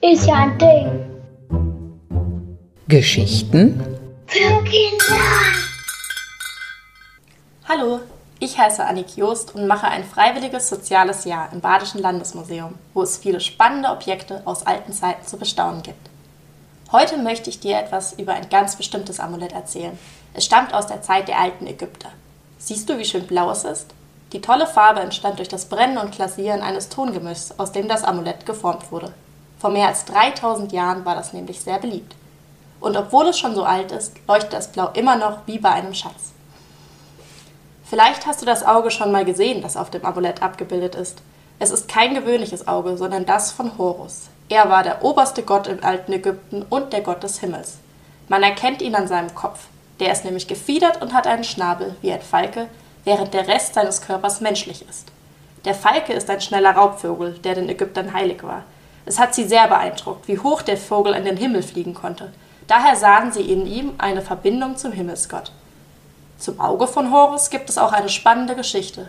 [0.00, 0.86] Ist ja ein Ding.
[2.86, 3.82] Geschichten
[4.26, 5.16] Für Kinder.
[7.68, 7.98] Hallo,
[8.38, 13.18] ich heiße Annik Joost und mache ein freiwilliges soziales Jahr im Badischen Landesmuseum, wo es
[13.18, 16.08] viele spannende Objekte aus alten Zeiten zu bestaunen gibt.
[16.92, 19.98] Heute möchte ich dir etwas über ein ganz bestimmtes Amulett erzählen.
[20.32, 22.10] Es stammt aus der Zeit der alten Ägypter.
[22.58, 23.97] Siehst du, wie schön blau es ist?
[24.32, 28.44] Die tolle Farbe entstand durch das Brennen und Glasieren eines Tongemischs, aus dem das Amulett
[28.44, 29.14] geformt wurde.
[29.58, 32.14] Vor mehr als 3000 Jahren war das nämlich sehr beliebt.
[32.80, 35.94] Und obwohl es schon so alt ist, leuchtet das Blau immer noch wie bei einem
[35.94, 36.32] Schatz.
[37.84, 41.22] Vielleicht hast du das Auge schon mal gesehen, das auf dem Amulett abgebildet ist.
[41.58, 44.28] Es ist kein gewöhnliches Auge, sondern das von Horus.
[44.50, 47.78] Er war der oberste Gott im alten Ägypten und der Gott des Himmels.
[48.28, 49.66] Man erkennt ihn an seinem Kopf.
[50.00, 52.68] Der ist nämlich gefiedert und hat einen Schnabel, wie ein Falke,
[53.08, 55.10] während der Rest seines Körpers menschlich ist.
[55.64, 58.64] Der Falke ist ein schneller Raubvogel, der den Ägyptern heilig war.
[59.06, 62.30] Es hat sie sehr beeindruckt, wie hoch der Vogel in den Himmel fliegen konnte.
[62.66, 65.52] Daher sahen sie in ihm eine Verbindung zum Himmelsgott.
[66.38, 69.08] Zum Auge von Horus gibt es auch eine spannende Geschichte.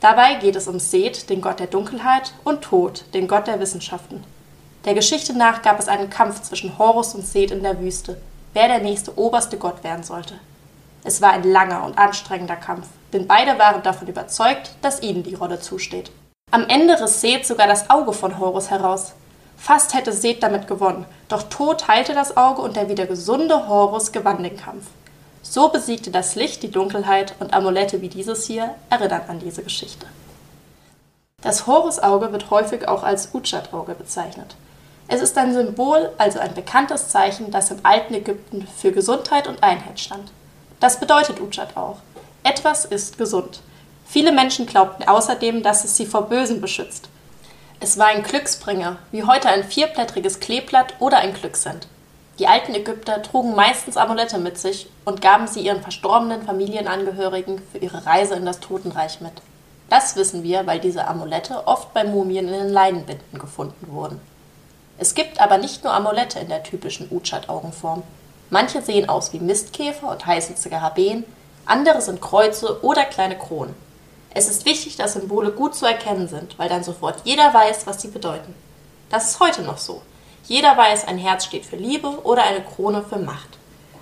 [0.00, 4.22] Dabei geht es um Seth, den Gott der Dunkelheit, und Tod, den Gott der Wissenschaften.
[4.84, 8.20] Der Geschichte nach gab es einen Kampf zwischen Horus und Seth in der Wüste,
[8.52, 10.34] wer der nächste oberste Gott werden sollte.
[11.04, 15.34] Es war ein langer und anstrengender Kampf, denn beide waren davon überzeugt, dass ihnen die
[15.34, 16.10] Rolle zusteht.
[16.50, 19.12] Am Ende riss Seth sogar das Auge von Horus heraus.
[19.56, 24.10] Fast hätte Seth damit gewonnen, doch Tod heilte das Auge und der wieder gesunde Horus
[24.10, 24.86] gewann den Kampf.
[25.42, 30.06] So besiegte das Licht die Dunkelheit und Amulette wie dieses hier erinnern an diese Geschichte.
[31.42, 34.56] Das Horusauge wird häufig auch als Utshat-Auge bezeichnet.
[35.08, 39.62] Es ist ein Symbol, also ein bekanntes Zeichen, das im alten Ägypten für Gesundheit und
[39.62, 40.30] Einheit stand.
[40.78, 41.96] Das bedeutet Utshat auch.
[42.42, 43.60] Etwas ist gesund.
[44.06, 47.08] Viele Menschen glaubten außerdem, dass es sie vor Bösen beschützt.
[47.80, 51.86] Es war ein Glücksbringer, wie heute ein vierblättriges Kleeblatt oder ein Glückssend.
[52.38, 57.78] Die alten Ägypter trugen meistens Amulette mit sich und gaben sie ihren verstorbenen Familienangehörigen für
[57.78, 59.32] ihre Reise in das Totenreich mit.
[59.90, 64.20] Das wissen wir, weil diese Amulette oft bei Mumien in den Leinenbinden gefunden wurden.
[64.96, 68.02] Es gibt aber nicht nur Amulette in der typischen Utshat-Augenform.
[68.48, 71.24] Manche sehen aus wie Mistkäfer und heißen Skarabäen,
[71.66, 73.74] andere sind Kreuze oder kleine Kronen.
[74.32, 78.00] Es ist wichtig, dass Symbole gut zu erkennen sind, weil dann sofort jeder weiß, was
[78.00, 78.54] sie bedeuten.
[79.08, 80.02] Das ist heute noch so.
[80.44, 83.58] Jeder weiß, ein Herz steht für Liebe oder eine Krone für Macht.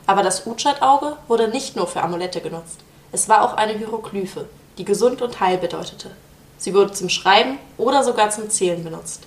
[0.07, 2.81] Aber das Utshat-Auge wurde nicht nur für Amulette genutzt.
[3.11, 6.11] Es war auch eine Hieroglyphe, die gesund und heil bedeutete.
[6.59, 9.23] Sie wurde zum Schreiben oder sogar zum Zählen benutzt.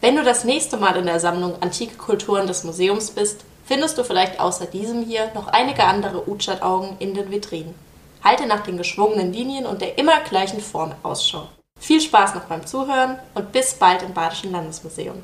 [0.00, 4.02] Wenn du das nächste Mal in der Sammlung Antike Kulturen des Museums bist, findest du
[4.02, 7.74] vielleicht außer diesem hier noch einige andere Utshat-Augen in den Vitrinen.
[8.24, 11.48] Halte nach den geschwungenen Linien und der immer gleichen Form Ausschau.
[11.78, 15.22] Viel Spaß noch beim Zuhören und bis bald im Badischen Landesmuseum.